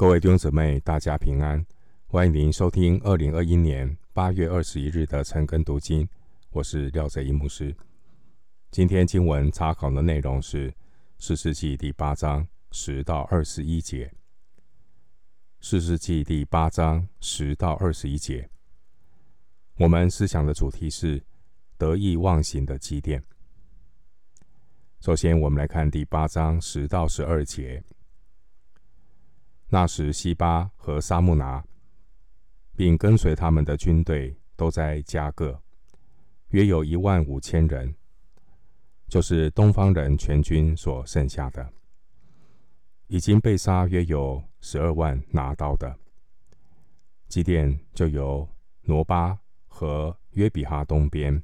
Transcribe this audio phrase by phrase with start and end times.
[0.00, 1.62] 各位弟兄姊妹，大家平安！
[2.06, 6.08] 欢迎您收听二零二一年八月二十一日的晨更读经，
[6.52, 7.76] 我是廖泽一牧师。
[8.70, 10.70] 今天经文查考的内容是
[11.18, 14.06] 《四世纪》第八章十到二十一节，
[15.60, 18.48] 《四世纪》第八章十到二十一节。
[19.76, 21.22] 我们思想的主题是
[21.76, 23.22] 得意忘形的基甸。
[25.00, 27.84] 首先，我们来看第八章十到十二节。
[29.72, 31.64] 那时，西巴和沙木拿，
[32.74, 35.62] 并跟随他们的军队都在加个，
[36.48, 37.94] 约有一万五千人，
[39.06, 41.72] 就是东方人全军所剩下的，
[43.06, 45.96] 已经被杀约有十二万拿刀的。
[47.28, 48.48] 基甸就由
[48.82, 51.40] 挪巴和约比哈东边，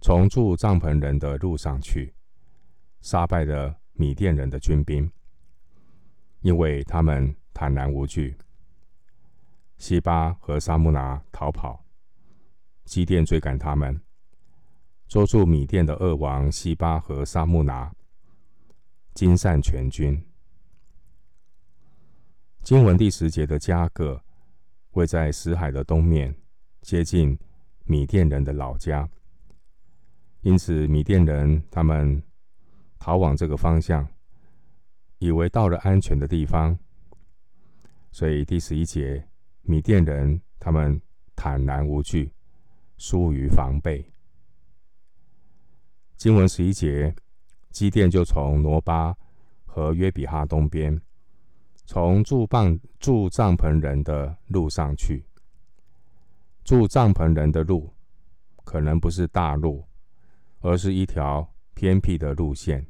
[0.00, 2.12] 从住帐篷人的路上去，
[3.00, 5.08] 杀败了米甸人的军兵。
[6.40, 8.36] 因为他们坦然无惧，
[9.76, 11.84] 西巴和沙木拿逃跑，
[12.84, 14.00] 基甸追赶他们，
[15.08, 17.92] 捉住米甸的二王西巴和沙木拿，
[19.14, 20.24] 惊散全军。
[22.62, 24.22] 经文第十节的迦各
[24.92, 26.34] 位在死海的东面，
[26.82, 27.38] 接近
[27.84, 29.08] 米甸人的老家，
[30.42, 32.22] 因此米甸人他们
[32.98, 34.06] 逃往这个方向。
[35.18, 36.78] 以为到了安全的地方，
[38.10, 39.26] 所以第十一节，
[39.62, 41.00] 米甸人他们
[41.34, 42.32] 坦然无惧，
[42.96, 44.04] 疏于防备。
[46.16, 47.14] 经文十一节，
[47.70, 49.14] 基甸就从挪巴
[49.64, 51.00] 和约比哈东边，
[51.84, 55.24] 从住帐住帐篷人的路上去。
[56.64, 57.92] 住帐篷人的路，
[58.64, 59.84] 可能不是大路，
[60.60, 62.86] 而是一条偏僻的路线。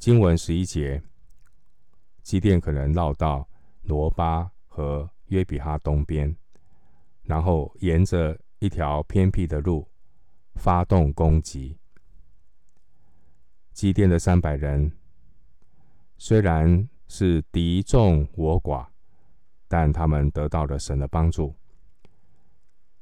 [0.00, 1.02] 经文十一节，
[2.22, 3.46] 基甸可能绕到
[3.82, 6.34] 罗巴和约比哈东边，
[7.22, 9.86] 然后沿着一条偏僻的路
[10.54, 11.76] 发动攻击。
[13.74, 14.90] 基甸的三百人
[16.16, 18.86] 虽然是敌众我寡，
[19.68, 21.54] 但他们得到了神的帮助，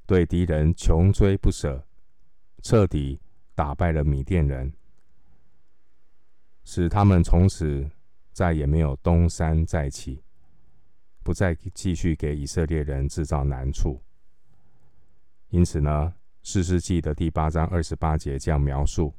[0.05, 1.87] 对敌人穷追不舍，
[2.61, 3.21] 彻底
[3.55, 4.73] 打败了米甸人。
[6.71, 7.89] 使他们从此
[8.31, 10.23] 再也没有东山再起，
[11.23, 13.99] 不再继续给以色列人制造难处。
[15.49, 16.13] 因此呢，
[16.43, 19.15] 《四世纪》的第八章二十八节这样描述：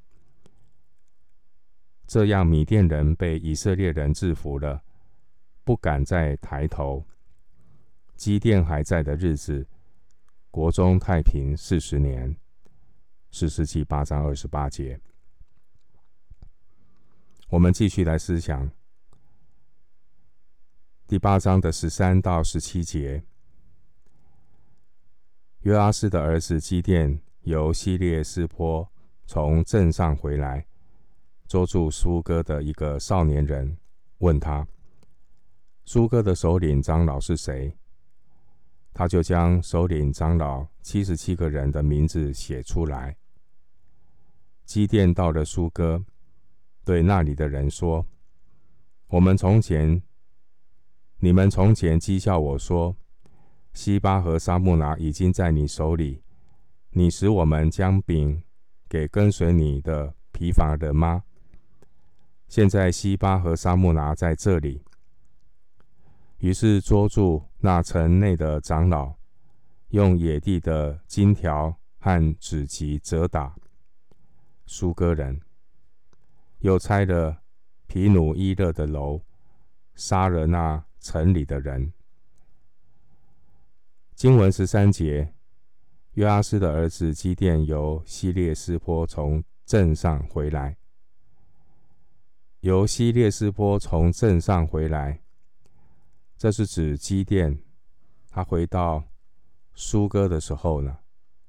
[2.05, 4.83] 这样米甸人被以色列人制服了，
[5.63, 7.03] 不敢再抬头。
[8.15, 9.67] 基甸还在的日子，
[10.51, 12.29] 国中太平四十年。
[13.31, 15.01] 《四世纪》八章二十八节。
[17.49, 18.69] 我们继续来思想
[21.07, 23.23] 第八章的十三到十七节。
[25.61, 28.87] 约阿斯的儿子基甸由希列斯坡
[29.25, 30.67] 从镇上回来，
[31.47, 33.75] 捉住苏哥的一个少年人，
[34.19, 34.67] 问他
[35.85, 37.75] ：“苏哥的首领长老是谁？”
[38.93, 43.17] 他就将首领长老七十七个人的名字写出来。
[44.65, 46.05] 基甸到了苏哥。
[46.89, 48.03] 对那里的人说
[49.09, 50.01] ：“我们从前，
[51.19, 52.95] 你们从前讥笑我说，
[53.73, 56.23] 西巴和沙木拿已经在你手里，
[56.89, 58.41] 你使我们将饼
[58.87, 61.25] 给跟随你的疲乏人吗？
[62.47, 64.83] 现在西巴和沙木拿在这里。”
[66.41, 69.13] 于是捉住那城内的长老，
[69.89, 73.55] 用野地的荆条和纸棘责打
[74.65, 75.39] 苏哥人。
[76.59, 77.41] 又拆了
[77.87, 79.21] 皮努伊勒的楼，
[79.95, 81.93] 杀了那城里的人。
[84.13, 85.33] 经文十三节，
[86.13, 90.75] 约阿斯的儿子基甸由希列斯坡从镇上回来。
[92.59, 95.21] 由希列斯坡从镇上回来，
[96.37, 97.57] 这是指基甸
[98.29, 99.01] 他回到
[99.73, 100.97] 苏哥的时候呢，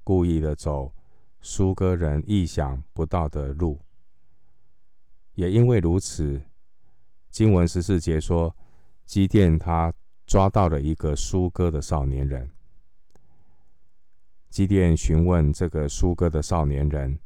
[0.05, 0.93] 故意的走
[1.41, 3.81] 苏哥人意想不到的路。
[5.35, 6.41] 也因为如此，
[7.29, 8.55] 经文十四节说，
[9.05, 9.93] 基甸他
[10.25, 12.49] 抓到了一个苏哥的少年人。
[14.49, 17.17] 基甸询问这个苏哥的少年人，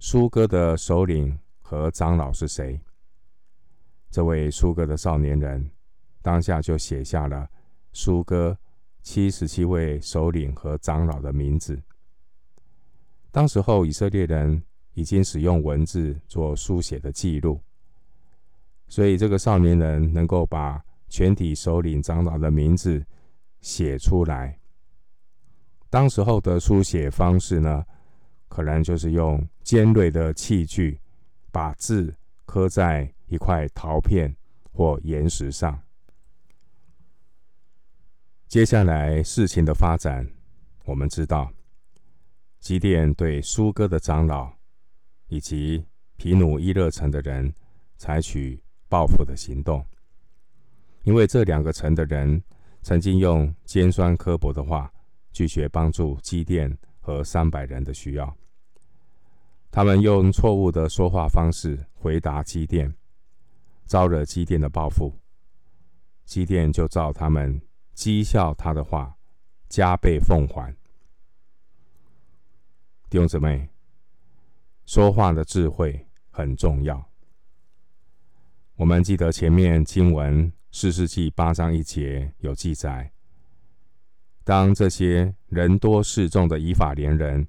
[0.00, 2.80] 苏哥的首领和长老是谁？
[4.10, 5.70] 这位苏哥的少年人
[6.20, 7.48] 当下就写下了
[7.92, 8.58] 苏哥
[9.02, 11.80] 七十七位首领和长老的名字。
[13.30, 14.62] 当时候以色列人。
[14.98, 17.60] 已经使用文字做书写的记录，
[18.88, 23.06] 所以这个少年人能够把全体首领长老的名字
[23.60, 24.58] 写出来。
[25.88, 27.84] 当时候的书写方式呢，
[28.48, 30.98] 可能就是用尖锐的器具
[31.52, 32.12] 把字
[32.44, 34.34] 刻在一块陶片
[34.72, 35.80] 或岩石上。
[38.48, 40.28] 接下来事情的发展，
[40.84, 41.52] 我们知道，
[42.58, 44.57] 基甸对苏哥的长老
[45.28, 45.84] 以及
[46.16, 47.52] 皮努伊勒城的人
[47.96, 49.84] 采取报复的行动，
[51.02, 52.42] 因为这两个城的人
[52.82, 54.92] 曾经用尖酸刻薄的话
[55.32, 58.36] 拒绝帮助基甸和三百人的需要，
[59.70, 62.94] 他们用错误的说话方式回答基甸，
[63.86, 65.14] 招惹基甸的报复，
[66.24, 67.60] 基甸就照他们
[67.94, 69.16] 讥笑他的话，
[69.68, 70.74] 加倍奉还。
[73.10, 73.68] 弟兄姊妹，
[74.88, 77.10] 说话的智慧很重要。
[78.76, 83.12] 我们记得前面经文四世纪八章一节有记载，
[84.44, 87.46] 当这些人多势众的以法莲人，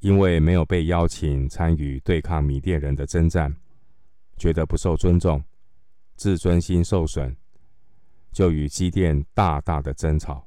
[0.00, 3.56] 因为没有被邀请参与对抗米甸人的征战，
[4.36, 5.42] 觉得不受尊重，
[6.16, 7.34] 自尊心受损。
[8.30, 10.46] 就与基甸大大的争吵。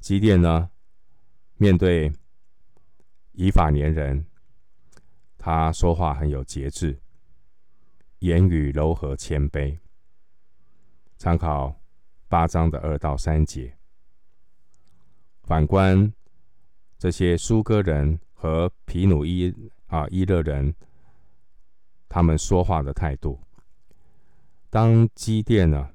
[0.00, 0.68] 基甸呢，
[1.58, 2.12] 面对
[3.34, 4.26] 以法莲人，
[5.42, 7.00] 他说话很有节制，
[8.18, 9.78] 言语柔和谦卑。
[11.16, 11.80] 参考
[12.28, 13.74] 八章的二到三节。
[15.44, 16.12] 反观
[16.98, 19.50] 这些苏哥人和皮努伊
[19.86, 20.74] 啊伊勒人，
[22.06, 23.40] 他们说话的态度，
[24.68, 25.88] 当基甸呢，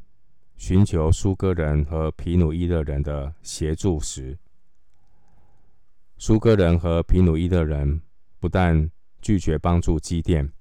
[0.58, 4.40] 寻求苏哥人和皮努伊勒人的协助时，
[6.18, 8.02] 苏哥人和皮努伊勒人
[8.40, 8.90] 不但
[9.26, 10.54] 拒绝帮助基甸，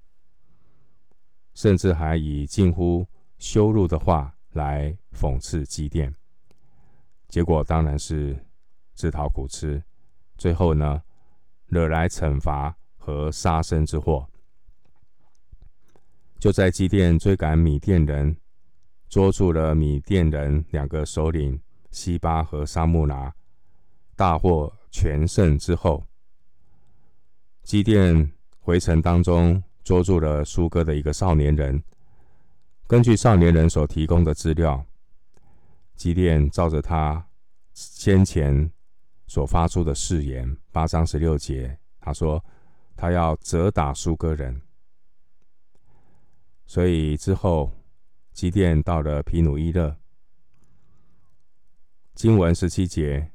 [1.53, 3.07] 甚至还以近乎
[3.37, 6.11] 羞辱的话来讽刺基甸。
[7.27, 8.43] 结果当然是
[8.95, 9.83] 自讨苦吃，
[10.35, 11.03] 最后呢，
[11.67, 14.27] 惹来惩罚和杀身之祸。
[16.39, 18.35] 就在基甸追赶米甸人。
[19.07, 21.61] 捉住了米甸人两个首领
[21.91, 23.31] 西巴和沙木拿，
[24.15, 26.07] 大获全胜之后，
[27.61, 28.33] 基甸
[28.65, 31.83] 回城当中捉住了苏哥的一个少年人。
[32.87, 34.83] 根据少年人所提供的资料，
[35.95, 37.27] 基甸照着他
[37.75, 38.71] 先前
[39.27, 42.43] 所发出的誓言，八章十六节，他说
[42.95, 44.59] 他要责打苏哥人，
[46.65, 47.71] 所以之后。
[48.35, 49.95] 基甸到了皮努伊勒，
[52.13, 53.31] 经文十七节，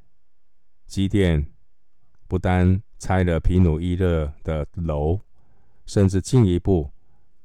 [0.86, 1.50] 基甸
[2.28, 5.18] 不单拆了皮努伊勒的楼，
[5.86, 6.92] 甚至进一步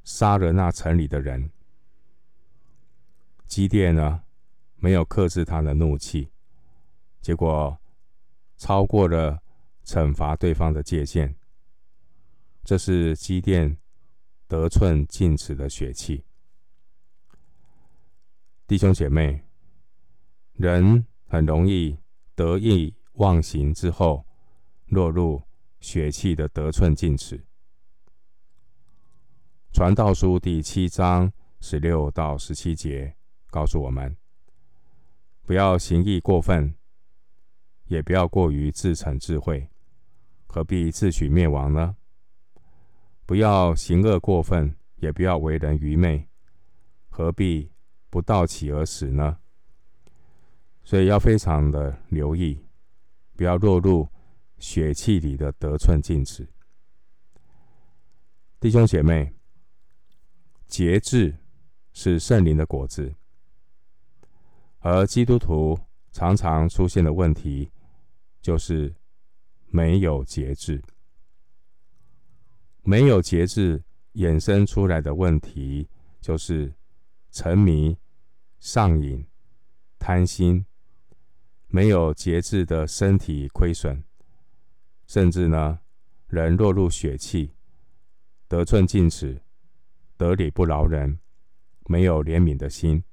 [0.04, 1.50] 杀了那城里的人。
[3.46, 4.22] 基甸呢，
[4.76, 6.30] 没有克制他的怒气，
[7.22, 7.80] 结果
[8.58, 9.42] 超过了
[9.86, 11.34] 惩罚对方的界限。
[12.66, 13.78] 这是基甸
[14.48, 16.26] 得寸进尺的血气。
[18.68, 19.42] 弟兄姐妹，
[20.54, 21.98] 人很容易
[22.36, 24.25] 得意忘形之后，
[24.96, 25.44] 落入
[25.82, 27.44] 血气的得寸进尺。
[29.74, 33.14] 传道书第七章十六到十七节
[33.50, 34.16] 告诉我们：
[35.42, 36.74] 不要行义过分，
[37.88, 39.70] 也不要过于自逞智慧，
[40.48, 41.98] 何必自取灭亡呢？
[43.26, 46.30] 不要行恶过分，也不要为人愚昧，
[47.10, 47.70] 何必？
[48.10, 49.40] 不道起而死呢？
[50.86, 52.66] 所以要非常的留意，
[53.36, 54.08] 不要落入
[54.58, 56.48] 血气里的得寸进尺。
[58.60, 59.34] 弟兄姐妹，
[60.68, 61.38] 节制
[61.94, 63.14] 是圣灵的果子，
[64.80, 65.80] 而基督徒
[66.12, 67.72] 常常出现的问题
[68.42, 68.96] 就是
[69.68, 70.82] 没有节制，
[72.84, 73.84] 没有节制
[74.14, 75.90] 衍生出来的问题
[76.22, 76.74] 就是
[77.32, 77.98] 沉迷。
[78.58, 79.28] 上瘾、
[80.00, 80.66] 贪心，
[81.68, 84.04] 没有节制的身体亏损，
[85.08, 85.80] 甚至呢，
[86.28, 87.52] 人落入血气，
[88.48, 89.42] 得寸进尺，
[90.18, 91.20] 得理不饶人，
[91.86, 93.04] 没有怜悯的心。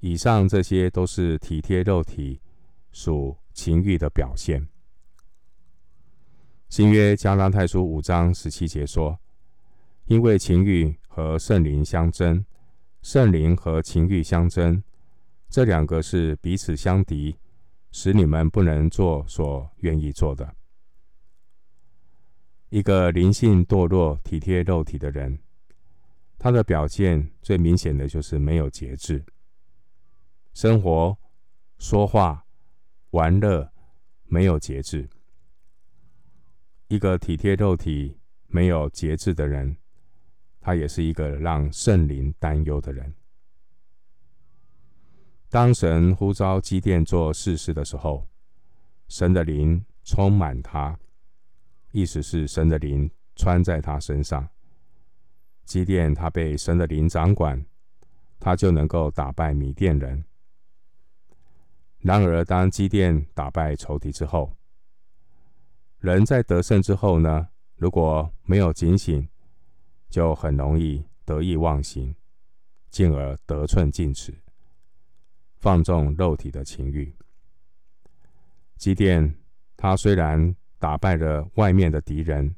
[0.00, 2.40] 以上这些都是体贴肉体、
[2.92, 4.68] 属情欲的表现。
[6.68, 9.18] 新约加拉太书五章十七节说
[10.06, 12.44] ：“因为情欲和圣灵相争。”
[13.00, 14.82] 圣灵和情欲相争，
[15.50, 17.36] 这两个是彼此相敌，
[17.96, 20.56] 使你们不能做所愿意做的。
[22.68, 25.38] 一个灵性堕落、体贴肉体的人，
[26.36, 29.24] 他的表现最明显的就是没有节制，
[30.54, 31.16] 生活、
[31.78, 32.44] 说话、
[33.10, 33.72] 玩乐
[34.24, 35.08] 没有节制。
[36.88, 39.76] 一个体贴肉体、没有节制的人，
[40.60, 43.14] 他也是一个让圣灵担忧的人。
[45.54, 48.26] 当神呼召基甸做事事的时候，
[49.06, 50.98] 神的灵充满他，
[51.92, 54.48] 意思是神的灵穿在他身上。
[55.64, 57.64] 基甸他被神的灵掌管，
[58.40, 60.24] 他就能够打败米甸人。
[62.00, 64.56] 然而，当基甸打败仇敌之后，
[66.00, 67.46] 人在得胜之后呢，
[67.76, 69.28] 如果没有警醒，
[70.10, 72.12] 就很容易得意忘形，
[72.90, 74.36] 进而得寸进尺，
[75.64, 77.10] 放纵肉体的情欲。
[78.76, 79.34] 基甸
[79.78, 82.54] 他虽然打败了外面的敌人，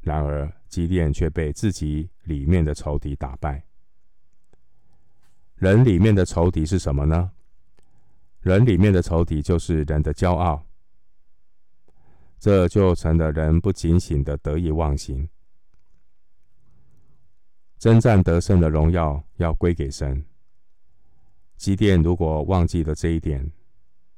[0.00, 3.62] 然而，基甸却被自己里面的仇敌打败。
[5.56, 7.30] 人里面的仇敌是什么呢？
[8.40, 10.64] 人里面的仇敌就是人的骄傲，
[12.38, 15.28] 这就成了人不警醒的得意忘形。
[17.78, 20.24] 征战得胜的荣耀要归给神。
[21.58, 23.52] 基甸如果忘记了这一点，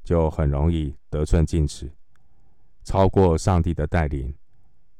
[0.04, 1.90] 就很容易得寸进尺，
[2.84, 4.32] 超过上帝的带领。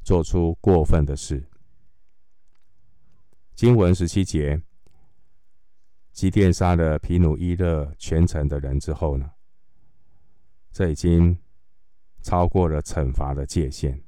[0.03, 1.47] 做出过分的事。
[3.55, 4.61] 经文十七节，
[6.11, 9.31] 基甸杀了皮努伊勒全城的人之后呢，
[10.73, 11.39] 这已经
[12.23, 14.03] 超过了惩罚的界限。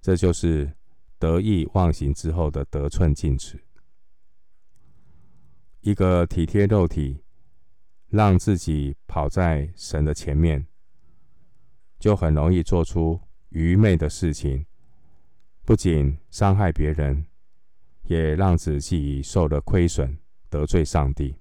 [0.00, 0.70] 这就是
[1.20, 3.62] 得意忘形之后的得寸进尺。
[5.80, 7.22] 一个体贴肉体，
[8.08, 10.66] 让自己跑在神的前面，
[11.98, 13.20] 就很容易做出。
[13.50, 14.66] 愚昧的事情，
[15.64, 17.24] 不仅伤害别人，
[18.02, 20.18] 也让自己受了亏损，
[20.50, 21.34] 得罪上帝。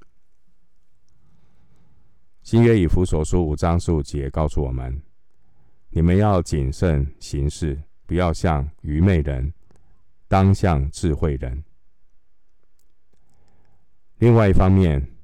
[2.43, 5.01] 新约以弗所书五章十五节告诉我们：
[5.89, 9.53] 你们要谨慎行事，不要像愚昧人，
[10.29, 11.61] 当像智慧人。
[14.19, 15.15] 另外一方面，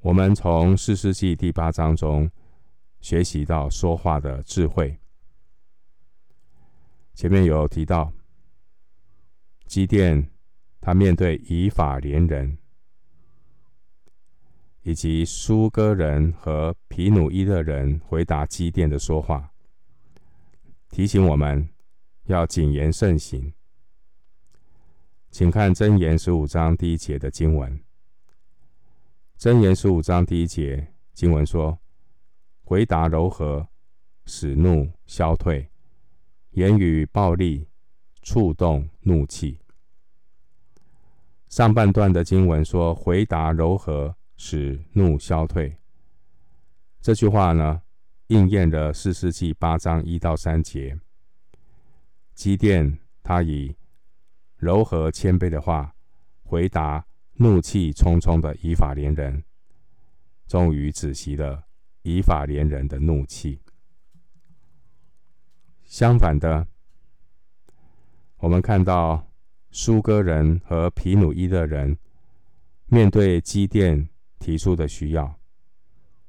[0.00, 2.28] 我们从四世纪第八章中
[3.00, 4.98] 学习到说话的智慧。
[7.14, 8.12] 前面有提到，
[9.66, 10.28] 基甸
[10.80, 12.58] 他面对以法莲人，
[14.82, 19.52] 以及苏哥人和皮努伊勒人回答基甸的说话，
[20.90, 21.68] 提醒我们
[22.24, 23.54] 要谨言慎行。
[25.30, 27.80] 请看箴言十五章第一节的经文。
[29.42, 31.76] 箴言十五章第一节经文说
[32.62, 33.66] ：“回答柔和，
[34.24, 35.68] 使怒消退。”
[36.54, 37.66] 言语暴力，
[38.22, 39.58] 触动怒气。
[41.48, 45.76] 上半段的经文说：“回答柔和，使怒消退。”
[47.02, 47.82] 这句话呢，
[48.28, 50.96] 应验了四世纪八章一到三节。
[52.36, 53.74] 基甸他以
[54.56, 55.96] 柔和谦卑的话
[56.44, 57.04] 回答
[57.42, 59.42] 怒气冲冲的以法莲人，
[60.46, 61.64] 终于止息了
[62.02, 63.60] 以法莲人的怒气。
[65.82, 66.68] 相反的，
[68.36, 69.26] 我们看到
[69.72, 71.98] 苏哥人和皮努伊的人
[72.86, 74.08] 面对基甸
[74.38, 75.38] 提出的需要，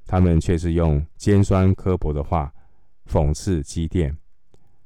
[0.07, 2.51] 他们却是用尖酸刻薄的话
[3.05, 4.17] 讽刺基甸，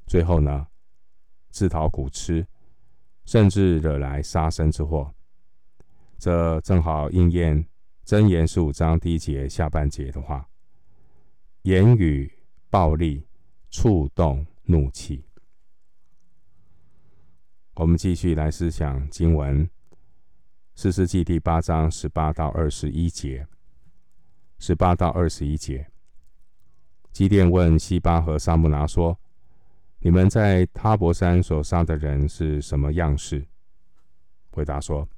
[0.06, 0.68] 最后呢，
[1.48, 2.46] 自讨苦吃，
[3.24, 5.14] 甚至惹来杀身之祸。
[6.18, 7.64] 这正好应验
[8.04, 10.48] 箴言十五章第一节下半节的话：
[11.62, 12.30] 言语
[12.68, 13.24] 暴力，
[13.70, 14.46] 触动。
[14.70, 15.24] 怒气。
[17.72, 19.66] 我们继续来思想经文，
[20.74, 23.46] 《士师记》第八章十八到二十一节。
[24.58, 25.90] 十八到二十一节，
[27.12, 29.18] 基甸问西巴和撒慕拿说
[30.00, 33.46] ：“你们在他伯山所杀的人是什么样式？”
[34.52, 35.08] 回答说：“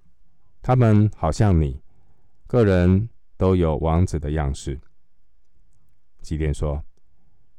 [0.63, 1.81] 他们好像你，
[2.47, 4.81] 个人都有王子的样式。”
[6.23, 6.85] 基甸说：“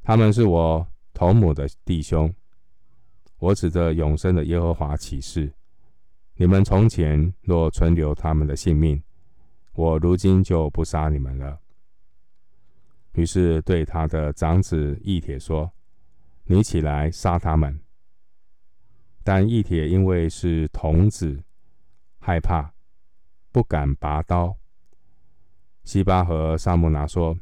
[0.04, 2.34] 他们是我。”同母的弟兄，
[3.38, 5.54] 我指着永生的耶和华起誓：
[6.36, 9.04] 你们从前若存留他们的性命，
[9.74, 11.60] 我如今就不杀你们了。
[13.12, 15.72] 于是对他的长子以铁说
[16.46, 17.80] ：“你起来杀他们。”
[19.22, 21.44] 但以铁因为是童子，
[22.20, 22.74] 害怕，
[23.52, 24.56] 不敢拔刀。
[25.84, 27.38] 西巴和萨木拿说：“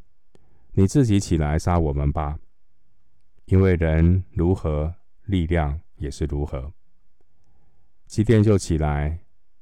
[0.73, 2.39] 你自己起来杀我们吧。”
[3.45, 6.71] 因为人如何，力量也是如何。
[8.05, 9.19] 基甸就起来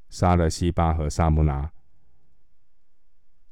[0.10, 1.72] 杀了西巴和萨木拿，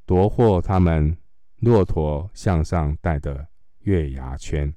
[0.06, 1.18] 夺获他们
[1.58, 3.48] 骆驼项上戴的
[3.80, 4.74] 月牙圈。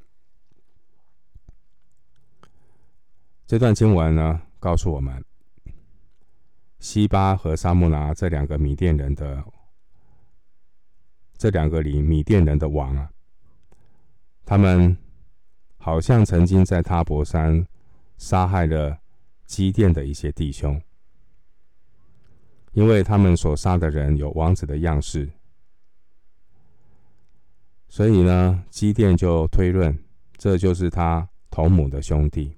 [3.46, 5.24] 这段经文呢，告诉我们，
[6.78, 9.44] 西巴和撒慕拿这两个米甸人的
[11.36, 13.10] 这两个里米甸人的王啊，
[14.44, 14.96] 他们
[15.76, 17.66] 好像曾经在他泊山
[18.16, 18.98] 杀害了
[19.46, 20.80] 基甸的一些弟兄。
[22.72, 25.28] 因为他们所杀的人有王子的样式，
[27.88, 29.98] 所以呢，基甸就推论，
[30.36, 32.56] 这就是他同母的兄弟。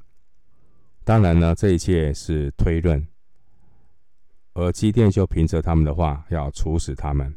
[1.05, 3.07] 当然呢，这一切是推论，
[4.61, 7.35] 而基甸就凭着他们的话要处死他们，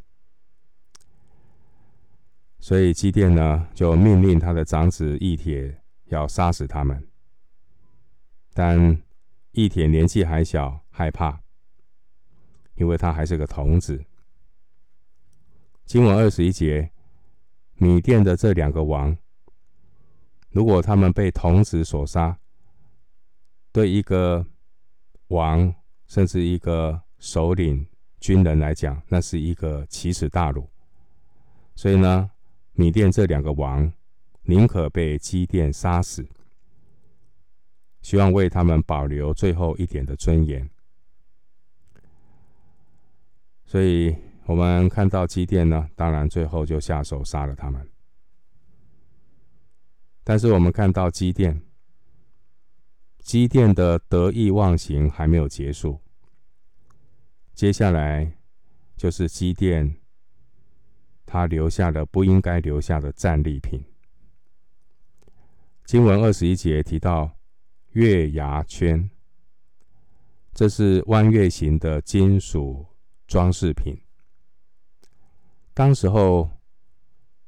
[2.60, 7.08] 所以基甸呢就命令他的长子义铁要杀死他们，
[8.52, 9.02] 但
[9.52, 11.40] 义铁年纪还小，害怕。
[12.74, 14.04] 因为他还是个童子。
[15.84, 16.90] 经文二十一节，
[17.76, 19.16] 米甸的这两个王，
[20.50, 22.36] 如果他们被童子所杀，
[23.70, 24.44] 对一个
[25.28, 25.72] 王
[26.06, 27.86] 甚至一个首领
[28.20, 30.68] 军人来讲，那是一个奇耻大辱。
[31.74, 32.30] 所以呢，
[32.72, 33.90] 米甸这两个王
[34.42, 36.28] 宁可被基甸杀死，
[38.02, 40.68] 希望为他们保留最后一点的尊严。
[43.64, 44.14] 所以
[44.44, 47.88] 我们看到基甸呢，当然最后就下手杀了他们。
[50.22, 51.62] 但是我们看到基甸，
[53.20, 55.98] 基甸的得意忘形还没有结束，
[57.54, 58.32] 接下来
[58.96, 59.96] 就是基甸
[61.24, 63.84] 他留下了不应该留下的战利品。
[65.84, 67.36] 经文二十一节提到
[67.92, 69.10] 月牙圈，
[70.52, 72.86] 这是弯月形的金属。
[73.26, 73.98] 装饰品。
[75.72, 76.50] 当时候，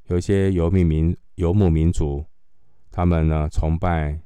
[0.05, 2.25] 有些游牧民游牧民族，
[2.91, 4.19] 他们呢崇拜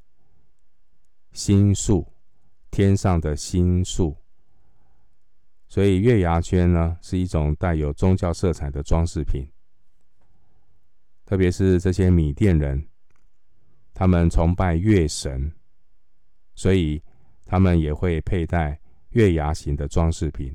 [1.32, 2.06] 星宿，
[2.70, 4.16] 天上的星宿，
[5.70, 9.48] 所以月牙圈呢是一种带有宗教色彩的装饰品。
[11.24, 12.88] 特别是这些米甸人，
[13.94, 15.52] 他们崇拜月神，
[16.56, 17.00] 所以
[17.46, 18.80] 他们也会佩戴
[19.10, 20.54] 月牙形的装饰品。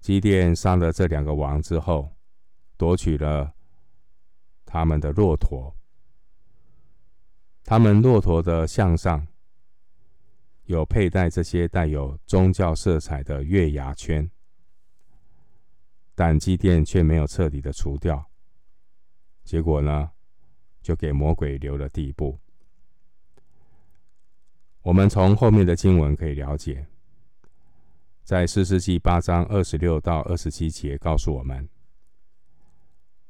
[0.00, 2.12] 基甸杀了这两个王之后，
[2.76, 3.54] 夺取了
[4.66, 5.72] 他们的骆驼。
[7.62, 9.24] 他们骆驼的项上
[10.68, 14.30] 有佩戴这些带有宗教色彩的月牙圈，
[16.14, 18.22] 但基甸却没有彻底的除掉。
[19.44, 20.10] 结果呢，
[20.82, 22.38] 就给魔鬼留了地步。
[24.82, 26.86] 我们从后面的经文可以了解。
[28.22, 31.66] 在四世纪八章二十六到二十七节告诉我们，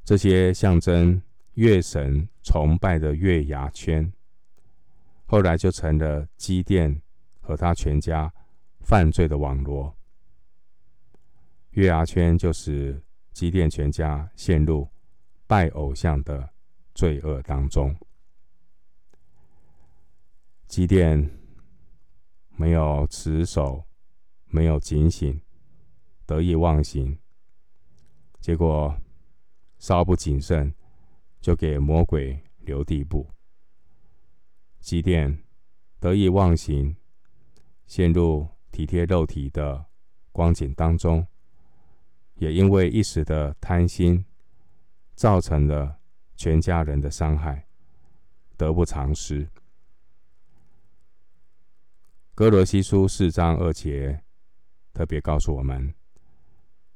[0.02, 1.22] 这些象征
[1.54, 4.12] 月神崇拜的月牙圈，
[5.24, 7.00] 后来就成了基甸
[7.48, 8.30] 和他全家
[8.80, 9.96] 犯罪的网罗。
[11.70, 14.86] 月牙圈就使基甸全家陷入
[15.46, 16.50] 拜偶像的
[16.94, 17.96] 罪恶当中。
[20.66, 21.30] 基甸
[22.50, 23.82] 没有持守。
[24.50, 25.38] 没有警醒，
[26.24, 27.18] 得意忘形，
[28.40, 28.98] 结果
[29.78, 30.74] 稍不谨慎，
[31.38, 33.28] 就给魔鬼留地步。
[34.80, 35.44] 基甸
[36.00, 36.96] 得意忘形，
[37.88, 39.84] 陷入体贴肉体的
[40.30, 41.26] 光景当中，
[42.36, 44.24] 也因为一时的贪心，
[45.16, 45.98] 造成了
[46.36, 47.66] 全家人的伤害，
[48.56, 49.48] 得不偿失。
[52.36, 54.22] 哥罗西书四章二节。
[54.94, 55.94] 特别告诉我们，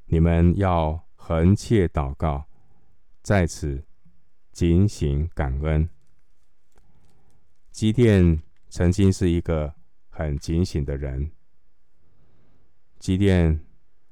[0.06, 2.44] 你们要恒切祷告，
[3.22, 3.84] 在此
[4.50, 5.88] 警醒感恩。
[7.70, 9.72] 基甸曾经是一个
[10.12, 11.32] 很警醒的人。
[12.98, 13.58] 基甸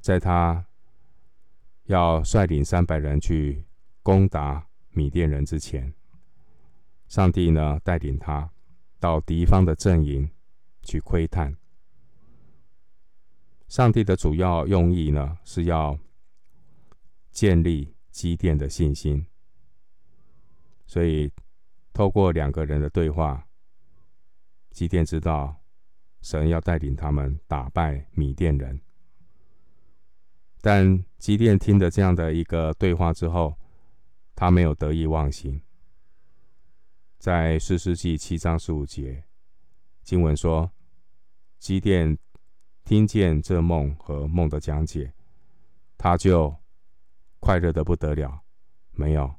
[0.00, 0.66] 在他
[1.84, 3.64] 要率领三百人去
[4.02, 5.94] 攻打米甸人之前，
[7.06, 8.50] 上帝呢带领他
[8.98, 10.28] 到敌方的阵营
[10.82, 11.54] 去窥探。
[13.68, 15.96] 上帝的主要用意呢，是要
[17.30, 19.24] 建立基甸的信心。
[20.86, 21.30] 所以，
[21.92, 23.46] 透过两个人的对话，
[24.72, 25.60] 基甸知道
[26.22, 28.80] 神要带领他们打败米甸人。
[30.61, 33.56] 但基甸听了这样的一个对话之后，
[34.35, 35.61] 他没有得意忘形。
[37.18, 39.24] 在士师记七章十五节
[40.02, 40.70] 经文说，
[41.59, 42.18] 基甸。
[42.83, 45.12] 听见这梦和梦的讲解，
[45.96, 46.52] 他就
[47.38, 48.40] 快乐的不得了。
[48.90, 49.33] 没有，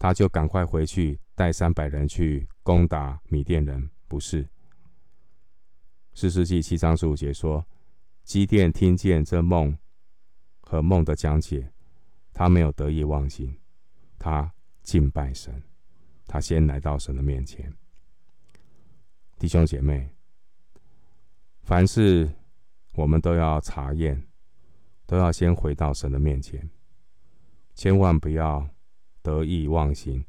[0.00, 3.88] 他就赶快回去带三百人去攻打米甸人。
[4.08, 4.48] 不是。
[6.14, 7.66] 四世纪七章十五节说，
[8.22, 9.76] 基甸听见这梦
[10.60, 11.72] 和梦的讲解，
[12.34, 13.56] 他没有得意忘形，
[14.18, 15.62] 他敬拜神，
[16.26, 17.72] 他先来到神的面前。
[19.38, 20.14] 弟兄姐妹，
[21.62, 22.30] 凡事
[22.94, 24.22] 我们都要查验，
[25.06, 26.70] 都要先回到神的面前，
[27.74, 28.68] 千万不要
[29.22, 30.24] 得意忘形，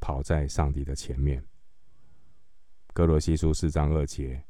[0.00, 1.42] 跑在上帝的前面。
[2.92, 4.44] 哥罗西书四章二节。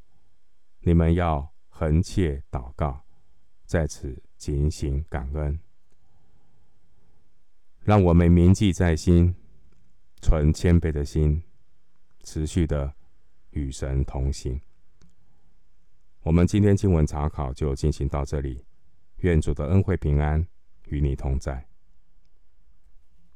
[0.86, 3.04] 你们要恒切祷告，
[3.64, 5.58] 在此警醒感恩，
[7.80, 9.34] 让我们铭记在心，
[10.20, 11.42] 存谦卑的心，
[12.22, 12.92] 持续的
[13.52, 14.60] 与神同行。
[16.20, 18.62] 我们今天经文查考就进行到这里，
[19.20, 20.46] 愿主的恩惠平安
[20.88, 21.66] 与你同在。